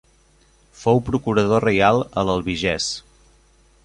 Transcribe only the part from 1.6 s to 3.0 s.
reial a l'Albigès.